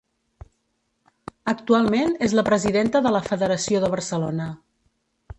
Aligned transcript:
Actualment 1.51 2.15
és 2.27 2.33
la 2.39 2.45
presidenta 2.47 3.01
de 3.07 3.11
la 3.17 3.21
Federació 3.27 3.83
de 3.83 3.91
Barcelona. 3.97 4.49